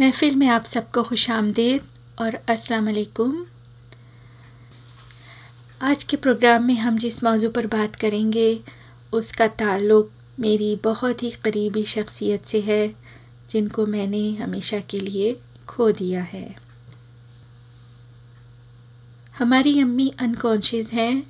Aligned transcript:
महफिल 0.00 0.36
में 0.36 0.46
आप 0.46 0.64
सबको 0.64 1.02
खुश 1.02 1.30
आमदेद 1.30 1.80
और 2.18 2.34
अस्सलाम 2.34 2.84
वालेकुम। 2.84 3.46
आज 5.82 6.04
के 6.04 6.16
प्रोग्राम 6.16 6.64
में 6.64 6.74
हम 6.74 6.98
जिस 6.98 7.24
मौजू 7.24 7.50
पर 7.50 7.66
बात 7.66 7.96
करेंगे, 7.96 8.60
उसका 9.12 9.46
ताल्लुक़ 9.46 10.40
मेरी 10.40 10.76
बहुत 10.76 11.22
ही 11.22 11.30
करीबी 11.30 11.84
शख्सियत 11.84 12.46
से 12.46 12.60
है, 12.60 12.94
जिनको 13.50 13.86
मैंने 13.86 14.34
हमेशा 14.34 14.80
के 14.80 14.98
लिए 14.98 15.40
खो 15.68 15.92
दिया 15.92 16.22
है। 16.22 16.56
हमारी 19.38 19.80
अम्मी 19.80 20.12
अनकॉन्शियस 20.18 20.88
हैं। 20.88 21.22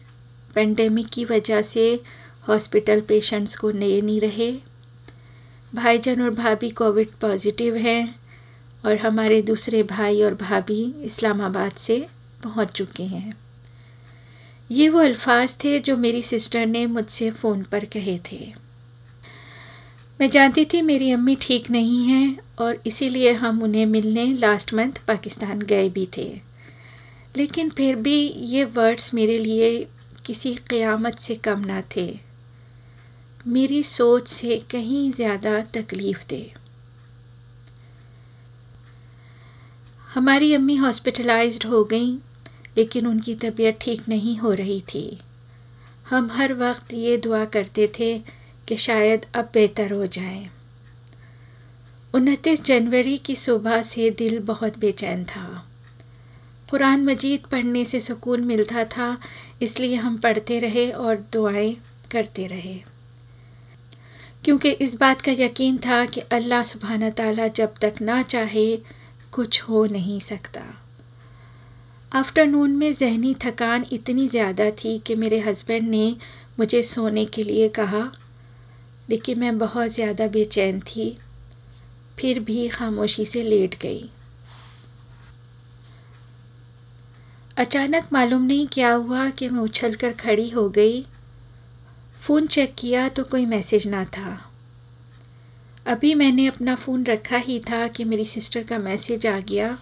पेंडेमिक 0.54 1.06
की 1.06 1.24
वजह 1.24 1.62
से 1.62 2.00
हॉस्पिटल 2.48 3.00
पेशेंट्स 3.00 3.56
को 3.56 3.70
नए 3.70 4.00
नहीं 4.00 4.20
रहे। 4.20 4.52
भाईजान 5.74 6.22
और 6.22 6.30
भाभी 6.30 6.70
कोविड 6.70 7.08
पॉजिटिव 7.10 7.76
हैं। 7.76 8.23
और 8.84 8.96
हमारे 8.96 9.42
दूसरे 9.42 9.82
भाई 9.82 10.22
और 10.22 10.34
भाभी 10.34 10.82
इस्लामाबाद 11.02 11.72
से 11.72 12.06
पहुँच 12.42 12.68
चुके 12.68 13.02
हैं। 13.02 13.36
ये 14.70 14.88
वो 14.88 15.00
अल्फाज 15.00 15.54
थे 15.64 15.78
जो 15.80 15.96
मेरी 15.96 16.22
सिस्टर 16.22 16.66
ने 16.66 16.86
मुझसे 16.86 17.30
फ़ोन 17.30 17.62
पर 17.62 17.84
कहे 17.84 18.18
थे। 18.18 18.38
मैं 20.20 20.30
जानती 20.30 20.64
थी 20.64 20.82
मेरी 20.82 21.10
अम्मी 21.10 21.36
ठीक 21.36 21.70
नहीं 21.70 22.04
हैं 22.06 22.38
और 22.58 22.82
इसीलिए 22.86 23.32
हम 23.32 23.62
उन्हें 23.62 23.86
मिलने 23.86 24.26
लास्ट 24.34 24.74
मंथ 24.74 24.92
पाकिस्तान 25.08 25.58
गए 25.58 25.88
भी 25.88 26.08
थे। 26.16 26.40
लेकिन 27.36 27.70
फिर 27.70 27.96
भी 27.96 28.18
ये 28.28 28.64
वर्ड्स 28.64 29.14
मेरे 29.14 29.38
लिए 29.38 29.86
किसी 30.26 30.54
क़यामत 30.54 31.18
से 31.18 31.34
कम 31.34 31.60
ना 31.60 31.82
थे। 31.96 32.06
मेरी 33.46 33.82
सोच 33.82 34.28
से 34.28 34.58
कहीं 34.70 35.12
ज़्यादा 35.12 35.60
तकलीफ़ 35.74 36.18
दे 36.28 36.52
हमारी 40.14 40.54
अम्मी 40.54 40.76
हॉस्पिटलाइज्ड 40.76 41.64
हो 41.66 41.84
गई, 41.84 42.14
लेकिन 42.76 43.06
उनकी 43.06 43.34
तबीयत 43.34 43.78
ठीक 43.80 44.08
नहीं 44.08 44.38
हो 44.38 44.52
रही 44.52 44.80
थी। 44.80 45.18
हम 46.08 46.30
हर 46.32 46.52
वक्त 46.52 46.94
ये 46.94 47.16
दुआ 47.16 47.44
करते 47.44 47.92
थे 47.98 48.18
कि 48.68 48.76
शायद 48.76 49.26
अब 49.34 49.50
बेहतर 49.54 49.92
हो 49.92 50.06
जाए। 50.06 50.50
उनतीस 52.14 52.64
जनवरी 52.64 53.18
की 53.18 53.36
सुबह 53.36 53.82
से 53.82 54.10
दिल 54.10 54.38
बहुत 54.38 54.78
बेचैन 54.78 55.24
था। 55.24 55.68
कुरान 56.70 57.04
मजीद 57.04 57.40
पढ़ने 57.40 57.84
से 57.84 58.00
सुकून 58.00 58.40
मिलता 58.40 58.84
था, 58.84 59.18
इसलिए 59.62 59.94
हम 59.94 60.18
पढ़ते 60.18 60.58
रहे 60.58 60.90
और 60.90 61.16
दुआएँ 61.32 61.76
करते 62.10 62.46
रहे। 62.46 62.80
क्योंकि 64.44 64.70
इस 64.70 64.94
बात 64.94 65.20
का 65.20 65.32
यकीन 65.32 65.78
था 65.78 66.04
कि 66.04 66.20
अल्लाह 66.20 66.62
सुबहाना 66.62 67.10
ताला 67.10 67.48
जब 67.48 67.74
तक 67.80 67.94
ना 68.02 68.22
चाहे 68.22 68.78
कुछ 69.34 69.62
हो 69.62 69.84
नहीं 69.86 70.20
सकता। 70.20 70.60
आफ्टरनून 72.12 72.70
में 72.70 72.94
जहनी 72.94 73.34
थकान 73.34 73.86
इतनी 73.92 74.28
ज़्यादा 74.28 74.70
थी 74.70 74.98
कि 74.98 75.14
मेरे 75.14 75.40
हस्बैंड 75.40 75.88
ने 75.88 76.16
मुझे 76.58 76.82
सोने 76.82 77.24
के 77.24 77.42
लिए 77.42 77.68
कहा, 77.68 78.12
लेकिन 79.10 79.38
मैं 79.38 79.58
बहुत 79.58 79.90
ज़्यादा 79.90 80.26
बेचैन 80.26 80.80
थी। 80.80 81.18
फिर 82.18 82.40
भी 82.40 82.68
खामोशी 82.68 83.24
से 83.24 83.42
लेट 83.42 83.74
गई। 83.82 84.10
अचानक 87.56 88.08
मालूम 88.12 88.42
नहीं 88.42 88.66
क्या 88.66 88.92
हुआ 88.92 89.30
कि 89.30 89.48
मैं 89.48 89.60
उछल 89.60 89.94
कर 89.94 90.12
खड़ी 90.12 90.48
हो 90.50 90.68
गई। 90.68 91.02
फ़ोन 92.26 92.46
चेक 92.46 92.74
किया 92.78 93.08
तो 93.08 93.24
कोई 93.24 93.46
मैसेज 93.46 93.86
ना 93.86 94.04
था। 94.04 94.53
अभी 95.86 96.14
मैंने 96.14 96.46
अपना 96.46 96.74
फ़ोन 96.74 97.04
रखा 97.04 97.36
ही 97.36 97.58
था 97.60 97.86
कि 97.88 98.04
मेरी 98.04 98.24
सिस्टर 98.24 98.62
का 98.62 98.78
मैसेज 98.78 99.26
आ 99.26 99.38
गया 99.40 99.78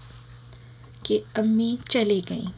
कि 1.06 1.24
अम्मी 1.36 1.78
चली 1.90 2.20
गई। 2.20 2.48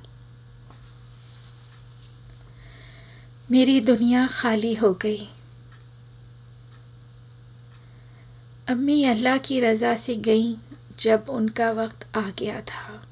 मेरी 3.51 3.80
दुनिया 3.80 4.27
खाली 4.27 4.74
हो 4.74 4.92
गई। 4.95 5.29
अम्मी 8.69 9.05
अल्लाह 9.05 9.39
की 9.39 9.61
रज़ा 9.61 9.95
से 9.96 10.14
गई 10.14 10.57
जब 11.01 11.27
उनका 11.29 11.70
वक्त 11.70 12.07
आ 12.17 12.30
गया 12.39 12.61
था। 12.61 13.02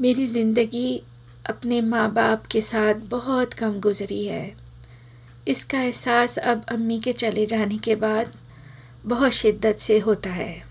मेरी 0.00 0.26
ज़िंदगी 0.26 1.02
अपने 1.46 1.80
माँ 1.80 2.12
बाप 2.12 2.46
के 2.46 2.60
साथ 2.62 2.94
बहुत 2.94 3.54
कम 3.54 3.80
गुज़री 3.80 4.24
है। 4.26 4.56
इसका 5.48 5.80
एहसास 5.82 6.38
अब 6.38 6.64
अम्मी 6.68 7.00
के 7.00 7.12
चले 7.12 7.46
जाने 7.46 7.78
के 7.78 7.94
बाद 7.94 8.32
बहुत 9.06 9.32
शिद्दत 9.32 9.76
से 9.76 9.98
होता 9.98 10.30
है। 10.30 10.62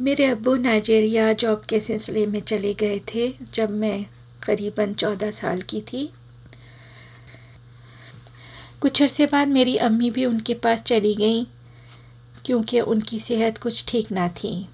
मेरे 0.00 0.26
अबू 0.26 0.54
नाइजेरिया 0.54 1.32
जॉब 1.32 1.62
के 1.68 1.80
सिलसिले 1.80 2.26
में 2.26 2.40
चले 2.40 2.74
गए 2.74 3.00
थे 3.14 3.34
जब 3.54 3.70
मैं 3.70 4.06
करीबन 4.42 4.94
चौदह 4.94 5.30
साल 5.30 5.62
की 5.62 5.80
थी। 5.80 6.10
कुछ 8.80 9.02
अरसे 9.02 9.26
बाद 9.26 9.48
मेरी 9.48 9.76
अम्मी 9.76 10.10
भी 10.10 10.24
उनके 10.24 10.54
पास 10.54 10.80
चली 10.80 11.14
गई, 11.14 11.46
क्योंकि 12.44 12.80
उनकी 12.80 13.20
सेहत 13.20 13.58
कुछ 13.58 13.84
ठीक 13.88 14.12
ना 14.12 14.28
थी। 14.28 14.68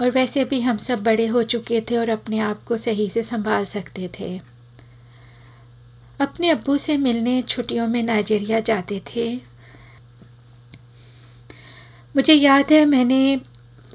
और 0.00 0.10
वैसे 0.10 0.44
भी 0.44 0.60
हम 0.60 0.76
सब 0.76 1.02
बड़े 1.02 1.26
हो 1.26 1.42
चुके 1.42 1.80
थे 1.80 1.96
और 1.96 2.08
अपने 2.08 2.38
आप 2.38 2.64
को 2.64 2.76
सही 2.76 3.08
से 3.08 3.22
संभाल 3.22 3.64
सकते 3.64 4.10
थे। 4.20 4.40
अपने 6.20 6.50
अब्बू 6.50 6.76
से 6.76 6.96
मिलने 6.96 7.42
छुट्टियों 7.42 7.86
में 7.86 8.02
नाइजेरिया 8.02 8.60
जाते 8.60 9.02
थे। 9.16 9.53
मुझे 12.14 12.34
याद 12.34 12.72
है 12.72 12.84
मैंने 12.84 13.40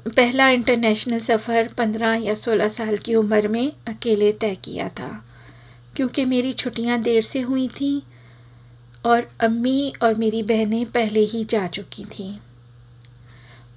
पहला 0.06 0.48
इंटरनेशनल 0.50 1.20
सफ़र 1.20 1.68
पंद्रह 1.68 2.14
या 2.24 2.34
सोलह 2.34 2.68
साल 2.68 2.96
की 2.96 3.14
उम्र 3.14 3.48
में 3.48 3.72
अकेले 3.88 4.32
तय 4.32 4.54
किया 4.64 4.88
था, 4.88 5.08
क्योंकि 5.96 6.24
मेरी 6.24 6.52
छुट्टियाँ 6.52 7.00
देर 7.02 7.22
से 7.22 7.40
हुई 7.40 7.66
थी 7.70 8.02
और 9.04 9.28
अम्मी 9.40 9.92
और 10.02 10.14
मेरी 10.14 10.42
बहनें 10.42 10.84
पहले 10.92 11.24
ही 11.24 11.44
जा 11.44 11.66
चुकी 11.68 12.04
थीं। 12.08 12.32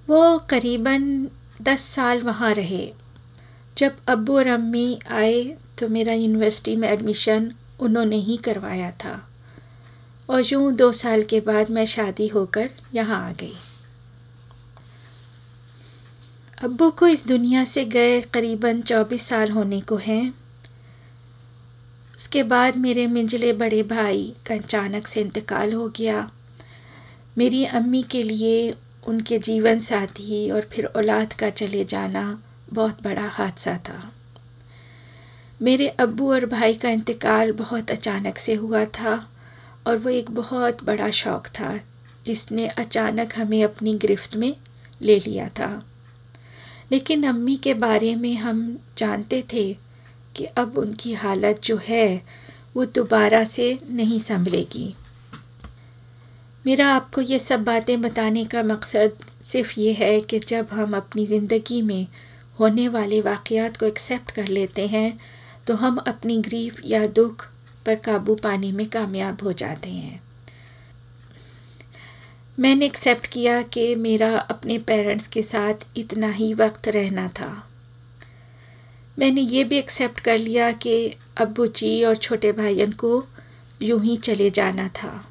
वो 0.07 0.37
करीबन 0.49 1.27
दस 1.61 1.89
साल 1.95 2.21
वहाँ 2.21 2.53
रहे। 2.53 2.85
जब 3.77 3.97
अबू 4.07 4.37
और 4.37 4.47
अम्मी 4.49 4.99
आए 5.11 5.43
तो 5.79 5.87
मेरा 5.89 6.13
यूनिवर्सिटी 6.13 6.75
में 6.75 6.89
एडमिशन 6.89 7.51
उन्होंने 7.79 8.19
ही 8.21 8.37
करवाया 8.37 8.91
था 9.03 9.19
और 10.29 10.43
यूँ 10.45 10.71
दो 10.75 10.91
साल 10.93 11.23
के 11.23 11.39
बाद 11.41 11.69
मैं 11.71 11.85
शादी 11.87 12.27
होकर 12.27 12.69
यहाँ 12.95 13.27
आ 13.27 13.31
गई। 13.33 13.55
अब्बू 16.63 16.89
को 16.89 17.07
इस 17.07 17.25
दुनिया 17.27 17.65
से 17.65 17.85
गए 17.85 18.21
करीबन 18.21 18.81
चौबीस 18.81 19.27
साल 19.27 19.51
होने 19.51 19.81
को 19.81 19.95
हैं। 19.95 20.33
उसके 22.15 22.43
बाद 22.43 22.75
मेरे 22.75 23.07
मिंजले 23.07 23.53
बड़े 23.53 23.83
भाई 23.83 24.33
का 24.47 24.55
अचानक 24.55 25.07
से 25.07 25.21
इंतकाल 25.21 25.73
हो 25.73 25.87
गया। 25.87 26.31
मेरी 27.37 27.65
अम्मी 27.65 28.03
के 28.03 28.23
लिए 28.23 28.75
उनके 29.07 29.39
जीवन 29.39 29.79
साथी 29.79 30.51
और 30.51 30.61
फिर 30.61 30.85
औलाद 30.85 31.33
का 31.33 31.49
चले 31.49 31.85
जाना 31.85 32.41
बहुत 32.73 33.03
बड़ा 33.03 33.27
हादसा 33.27 33.77
था। 33.77 34.11
मेरे 35.61 35.87
अब्बू 35.87 36.31
और 36.31 36.45
भाई 36.45 36.73
का 36.73 36.89
इंतकाल 36.89 37.51
बहुत 37.51 37.91
अचानक 37.91 38.37
से 38.37 38.53
हुआ 38.53 38.85
था 38.85 39.29
और 39.87 39.97
वो 39.97 40.09
एक 40.09 40.31
बहुत 40.31 40.83
बड़ा 40.83 41.09
शौक़ 41.09 41.47
था 41.47 41.79
जिसने 42.25 42.67
अचानक 42.67 43.33
हमें 43.37 43.63
अपनी 43.63 43.97
गिरफ्त 43.97 44.35
में 44.35 44.55
ले 45.01 45.19
लिया 45.19 45.49
था। 45.49 45.85
लेकिन 46.93 47.23
अम्मी 47.23 47.55
के 47.55 47.73
बारे 47.73 48.15
में 48.15 48.35
हम 48.35 48.79
जानते 48.97 49.43
थे 49.53 49.73
कि 50.35 50.45
अब 50.45 50.77
उनकी 50.77 51.13
हालत 51.13 51.61
जो 51.63 51.77
है, 51.77 52.21
वो 52.75 52.85
दोबारा 52.85 53.43
से 53.43 53.79
नहीं 53.91 54.19
संभलेगी। 54.19 54.95
मेरा 56.65 56.87
आपको 56.87 57.21
ये 57.21 57.39
सब 57.39 57.63
बातें 57.63 58.01
बताने 58.01 58.45
का 58.45 58.63
मकसद 58.63 59.11
सिर्फ़ 59.51 59.79
ये 59.79 59.93
है 59.93 60.21
कि 60.21 60.39
जब 60.39 60.67
हम 60.71 60.95
अपनी 60.97 61.25
ज़िंदगी 61.25 61.81
में 61.81 62.07
होने 62.59 62.87
वाले 62.87 63.21
वाक़ात 63.21 63.77
को 63.77 63.85
एक्सेप्ट 63.85 64.31
कर 64.31 64.47
लेते 64.47 64.87
हैं 64.87 65.19
तो 65.67 65.75
हम 65.75 65.97
अपनी 65.97 66.37
ग्रीफ 66.37 66.81
या 66.85 67.07
दुख 67.07 67.45
पर 67.85 67.95
काबू 67.95 68.35
पाने 68.35 68.71
में 68.71 68.85
कामयाब 68.89 69.43
हो 69.43 69.53
जाते 69.53 69.89
हैं। 69.89 70.22
मैंने 72.59 72.85
एक्सेप्ट 72.85 73.27
किया 73.27 73.61
कि 73.61 73.95
मेरा 73.95 74.37
अपने 74.37 74.77
पेरेंट्स 74.77 75.27
के 75.27 75.41
साथ 75.41 75.73
इतना 75.97 76.31
ही 76.31 76.53
वक्त 76.53 76.87
रहना 76.87 77.27
था। 77.27 77.69
मैंने 79.19 79.41
ये 79.41 79.63
भी 79.63 79.77
एक्सेप्ट 79.77 80.19
कर 80.19 80.37
लिया 80.37 80.71
कि 80.71 81.15
अब्बू 81.37 81.67
जी 81.67 82.03
और 82.03 82.15
छोटे 82.15 82.51
भाइयन 82.51 82.91
को 82.91 83.23
यूँ 83.81 84.03
ही 84.03 84.17
चले 84.17 84.49
जाना 84.49 84.87
था। 84.87 85.29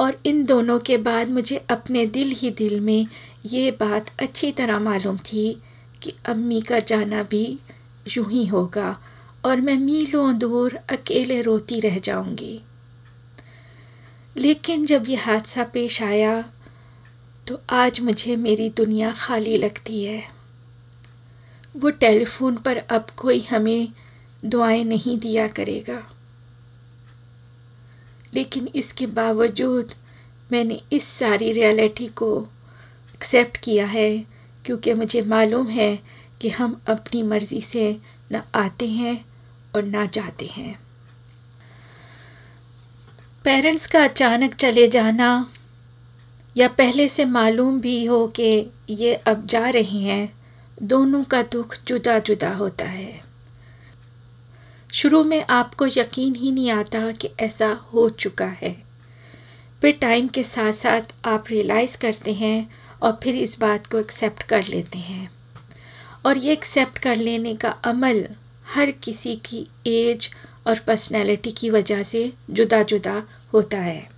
और 0.00 0.20
इन 0.26 0.44
दोनों 0.44 0.78
के 0.78 0.96
बाद 0.96 1.28
मुझे 1.28 1.56
अपने 1.70 2.06
दिल 2.06 2.30
ही 2.30 2.50
दिल 2.50 2.80
में 2.80 3.06
ये 3.46 3.70
बात 3.70 4.06
अच्छी 4.20 4.52
तरह 4.52 4.78
मालूम 4.78 5.18
थी 5.18 5.62
कि 6.02 6.14
अम्मी 6.26 6.60
का 6.60 6.78
जाना 6.78 7.22
भी 7.22 7.58
यूँ 8.16 8.30
ही 8.30 8.46
होगा 8.46 8.98
और 9.44 9.60
मैं 9.60 9.76
मीलों 9.76 10.38
दूर 10.38 10.74
अकेले 10.74 11.42
रोती 11.42 11.80
रह 11.80 11.98
जाऊँगी। 11.98 12.60
लेकिन 14.38 14.86
जब 14.86 15.04
ये 15.08 15.16
हादसा 15.16 15.64
पेश 15.64 16.02
आया 16.02 16.44
तो 17.48 17.60
आज 17.70 18.00
मुझे 18.00 18.36
मेरी 18.36 18.70
दुनिया 18.70 19.12
खाली 19.12 19.56
लगती 19.56 20.04
है। 20.04 20.24
वो 21.76 21.90
टेलीफोन 21.90 22.56
पर 22.56 22.76
अब 22.76 23.06
कोई 23.16 23.40
हमें 23.40 23.88
दुआएँ 24.44 24.84
नहीं 24.84 25.18
दिया 25.18 25.48
करेगा। 25.48 26.10
लेकिन 28.34 28.68
इसके 28.74 29.06
बावजूद 29.06 29.94
मैंने 30.52 30.80
इस 30.92 31.04
सारी 31.04 31.52
रियलिटी 31.52 32.06
को 32.06 32.48
एक्सेप्ट 33.14 33.56
किया 33.56 33.86
है, 33.86 34.26
क्योंकि 34.64 34.94
मुझे 34.94 35.22
मालूम 35.22 35.68
है 35.68 35.98
कि 36.40 36.48
हम 36.48 36.80
अपनी 36.88 37.22
मर्ज़ी 37.22 37.60
से 37.60 38.00
ना 38.32 38.44
आते 38.54 38.88
हैं 38.88 39.24
और 39.74 39.84
ना 39.84 40.06
जाते 40.06 40.46
हैं। 40.46 40.87
पेरेंट्स 43.44 43.86
का 43.86 44.04
अचानक 44.04 44.54
चले 44.54 44.88
जाना 44.88 45.50
या 46.56 46.68
पहले 46.68 47.08
से 47.08 47.24
मालूम 47.24 47.80
भी 47.80 48.04
हो 48.04 48.26
कि 48.26 48.66
ये 48.90 49.14
अब 49.14 49.46
जा 49.46 49.68
रहे 49.68 49.98
हैं, 49.98 50.32
दोनों 50.82 51.24
का 51.24 51.42
दुख 51.42 51.76
जुदा 51.86 52.18
जुदा 52.18 52.54
होता 52.54 52.84
है। 52.84 53.20
शुरू 54.92 55.24
में 55.24 55.44
आपको 55.50 55.86
यकीन 55.86 56.34
ही 56.34 56.50
नहीं 56.50 56.70
आता 56.70 57.12
कि 57.12 57.30
ऐसा 57.40 57.66
हो 57.66 58.10
चुका 58.10 58.46
है। 58.46 58.82
फिर 59.80 59.92
टाइम 59.92 60.28
के 60.28 60.42
साथ 60.42 60.72
साथ 60.72 61.02
आप 61.24 61.44
रियलाइज़ 61.50 61.96
करते 61.96 62.32
हैं 62.32 62.70
और 63.02 63.20
फिर 63.22 63.34
इस 63.34 63.58
बात 63.58 63.86
को 63.86 63.98
एक्सेप्ट 63.98 64.42
कर 64.42 64.64
लेते 64.64 64.98
हैं। 64.98 65.30
और 66.26 66.38
ये 66.38 66.52
एक्सेप्ट 66.52 66.98
कर 66.98 67.16
लेने 67.16 67.54
का 67.54 67.70
अमल 67.70 68.28
हर 68.74 68.90
किसी 68.90 69.36
की 69.36 69.66
एज 69.86 70.30
और 70.68 70.78
पर्सनैलिटी 70.78 71.52
की 71.52 71.70
वजह 71.70 72.02
से 72.02 72.32
जुदा 72.50 72.82
जुदा 72.82 73.22
होता 73.52 73.78
है। 73.78 74.08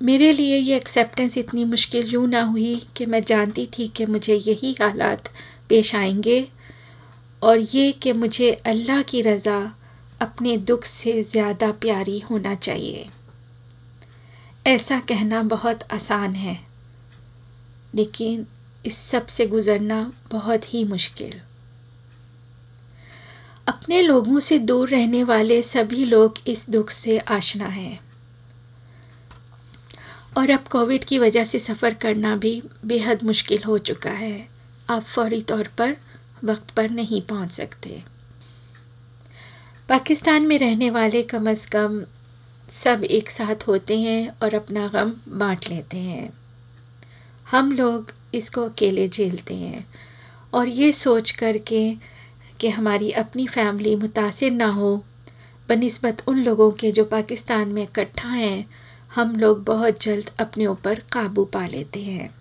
मेरे 0.00 0.32
लिए 0.32 0.56
ये 0.56 0.76
एक्सेप्टेंस 0.76 1.38
इतनी 1.38 1.64
मुश्किल 1.64 2.06
यूँ 2.06 2.26
ना 2.28 2.42
हुई 2.42 2.74
कि 2.96 3.06
मैं 3.06 3.22
जानती 3.24 3.66
थी 3.78 3.88
कि 3.88 4.06
मुझे 4.06 4.34
यही 4.36 4.72
हालात 4.80 5.28
पेश 5.68 5.94
आएँगे 5.94 6.46
और 7.42 7.58
ये 7.58 7.90
कि 7.92 8.12
मुझे 8.12 8.50
अल्लाह 8.66 9.02
की 9.02 9.22
रज़ा 9.22 9.58
अपने 10.20 10.56
दुख 10.58 10.84
से 10.84 11.22
ज़्यादा 11.22 11.70
प्यारी 11.72 12.18
होना 12.20 12.54
चाहिए। 12.54 13.08
ऐसा 14.66 15.00
कहना 15.00 15.42
बहुत 15.42 15.82
आसान 15.92 16.34
है, 16.34 16.58
लेकिन 17.94 18.46
इस 18.84 18.98
सबसे 19.10 19.46
गुज़रना 19.46 20.00
बहुत 20.32 20.74
ही 20.74 20.84
मुश्किल। 20.84 21.40
अपने 23.68 24.02
लोगों 24.02 24.40
से 24.40 24.58
दूर 24.58 24.88
रहने 24.88 25.22
वाले 25.22 25.62
सभी 25.62 26.04
लोग 26.04 26.34
इस 26.46 26.70
दुख 26.70 26.90
से 26.90 27.18
आशना 27.18 27.66
हैं। 27.66 28.00
और 30.36 30.50
अब 30.50 30.64
कोविड 30.68 31.04
की 31.04 31.18
वजह 31.18 31.44
से 31.44 31.58
सफ़र 31.58 31.94
करना 31.94 32.36
भी 32.36 32.62
बेहद 32.84 33.22
मुश्किल 33.22 33.62
हो 33.62 33.78
चुका 33.78 34.10
है। 34.10 34.48
आप 34.90 35.02
फौरी 35.02 35.42
तौर 35.42 35.68
पर 35.78 35.96
वक्त 36.44 36.70
पर 36.70 36.90
नहीं 36.90 37.22
पहुँच 37.22 37.50
सकते। 37.50 38.02
पाकिस्तान 39.88 40.46
में 40.46 40.58
रहने 40.58 40.90
वाले 40.90 41.22
कम 41.22 41.50
अज़ 41.50 41.68
कम 41.68 42.04
सब 42.84 43.04
एक 43.04 43.30
साथ 43.30 43.68
होते 43.68 43.98
हैं 44.00 44.32
और 44.42 44.54
अपना 44.54 44.88
गम 44.88 45.12
बांट 45.28 45.68
लेते 45.68 45.96
हैं। 45.96 46.32
हम 47.50 47.72
लोग 47.72 48.12
इसको 48.34 48.62
अकेले 48.62 49.08
झेलते 49.08 49.54
हैं। 49.54 49.86
और 50.54 50.68
ये 50.68 50.92
सोच 50.92 51.30
कर 51.30 51.58
के 51.58 52.15
कि 52.60 52.68
हमारी 52.68 53.10
अपनी 53.10 53.46
फैमिली 53.46 53.96
मुतासर 53.96 54.50
ना 54.50 54.66
हो। 54.66 55.04
बनस्बत 55.68 56.22
उन 56.28 56.38
लोगों 56.38 56.70
के 56.70 56.92
जो 56.92 57.04
पाकिस्तान 57.04 57.68
में 57.68 57.82
इकट्ठा 57.82 58.28
हैं, 58.28 58.70
हम 59.14 59.36
लोग 59.36 59.64
बहुत 59.64 60.02
जल्द 60.02 60.30
अपने 60.40 60.66
ऊपर 60.66 60.94
काबू 60.94 61.44
पा 61.44 61.66
लेते 61.66 62.00
हैं। 62.00 62.34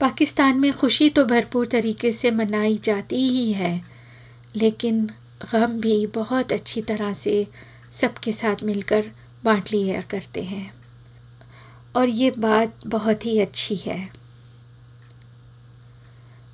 पाकिस्तान 0.00 0.60
में 0.60 0.72
खुशी 0.72 1.10
तो 1.10 1.24
भरपूर 1.24 1.66
तरीके 1.66 2.12
से 2.12 2.30
मनाई 2.30 2.80
जाती 2.84 3.16
ही 3.16 3.52
है, 3.52 3.82
लेकिन 4.56 5.10
गम 5.52 5.66
भी 5.66 6.06
बहुत 6.06 6.52
अच्छी 6.52 6.82
तरह 6.82 7.12
से 7.12 7.46
सबके 8.00 8.32
साथ 8.32 8.56
मिलकर 8.62 9.10
बांट 9.44 9.72
लिया 9.72 10.00
करते 10.00 10.42
हैं। 10.42 10.74
और 11.96 12.08
ये 12.08 12.30
बात 12.30 12.86
बहुत 12.86 13.26
ही 13.26 13.38
अच्छी 13.38 13.76
है। 13.76 14.27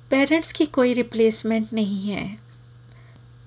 पेरेंट्स 0.09 0.51
की 0.51 0.65
कोई 0.65 0.93
रिप्लेसमेंट 0.93 1.73
नहीं 1.73 2.09
है। 2.09 2.37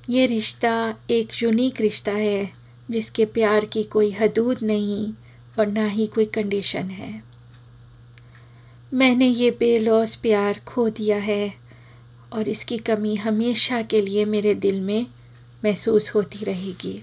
ये 0.08 0.26
रिश्ता 0.26 0.94
एक 1.10 1.28
यूनिक 1.42 1.80
रिश्ता 1.80 2.12
है, 2.12 2.52
जिसके 2.90 3.24
प्यार 3.24 3.64
की 3.64 3.82
कोई 3.82 4.10
हदूद 4.10 4.58
नहीं 4.62 5.12
और 5.58 5.66
ना 5.66 5.86
ही 5.86 6.06
कोई 6.06 6.24
कंडीशन 6.24 6.90
है। 6.90 7.22
मैंने 8.94 9.26
ये 9.26 9.50
बेलौस 9.50 10.16
प्यार 10.16 10.60
खो 10.66 10.88
दिया 10.88 11.16
है 11.16 11.54
और 12.32 12.48
इसकी 12.48 12.78
कमी 12.78 13.14
हमेशा 13.14 13.82
के 13.82 14.00
लिए 14.02 14.24
मेरे 14.24 14.54
दिल 14.54 14.80
में 14.80 15.06
महसूस 15.64 16.10
होती 16.14 16.44
रहेगी। 16.44 17.02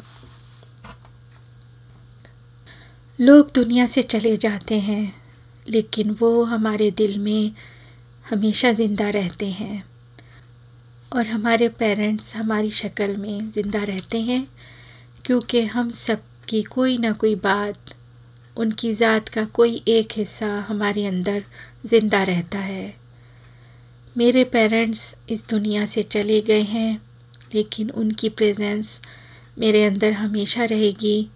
लोग 3.21 3.51
दुनिया 3.55 3.87
से 3.87 4.03
चले 4.03 4.37
जाते 4.37 4.79
हैं, 4.79 5.21
लेकिन 5.69 6.11
वो 6.11 6.43
हमारे 6.43 6.91
दिल 6.91 7.17
में 7.17 7.51
हमेशा 8.29 8.71
ज़िंदा 8.71 9.09
रहते 9.09 9.45
हैं। 9.45 9.83
और 11.11 11.25
हमारे 11.25 11.67
पेरेंट्स 11.69 12.35
हमारी 12.35 12.71
शक्ल 12.71 13.15
में 13.17 13.51
ज़िंदा 13.51 13.83
रहते 13.83 14.21
हैं, 14.21 14.47
क्योंकि 15.25 15.65
हम 15.65 15.91
सब 15.91 16.21
की 16.49 16.61
कोई 16.61 16.97
ना 16.97 17.11
कोई 17.11 17.35
बात, 17.35 17.75
उनकी 18.57 18.93
ज़ात 18.93 19.29
का 19.29 19.45
कोई 19.45 19.83
एक 19.87 20.07
हिस्सा 20.11 20.47
हमारे 20.69 21.05
अंदर 21.05 21.43
ज़िंदा 21.85 22.23
रहता 22.23 22.59
है। 22.59 22.95
मेरे 24.17 24.43
पेरेंट्स 24.43 25.15
इस 25.29 25.43
दुनिया 25.49 25.85
से 25.85 26.03
चले 26.03 26.41
गए 26.41 26.61
हैं, 26.61 27.01
लेकिन 27.53 27.89
उनकी 27.89 28.29
प्रेजेंस 28.29 28.99
मेरे 29.59 29.85
अंदर 29.85 30.11
हमेशा 30.11 30.65
रहेगी। 30.65 31.29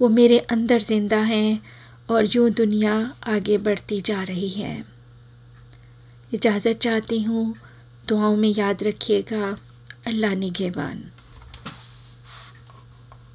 वो 0.00 0.08
मेरे 0.08 0.38
अंदर 0.38 0.82
ज़िंदा 0.82 1.20
हैं 1.22 1.60
और 2.10 2.36
यूँ 2.36 2.50
दुनिया 2.50 3.14
आगे 3.26 3.58
बढ़ती 3.58 4.00
जा 4.00 4.22
रही 4.22 4.48
है। 4.48 4.97
इजाज़त 6.34 6.76
चाहती 6.76 7.20
हूँ। 7.22 7.54
दुआओं 8.08 8.36
में 8.36 8.48
याद 8.48 8.82
रखिएगा। 8.82 9.56
अल्लाह 10.06 10.34
निगेबान। 10.34 11.04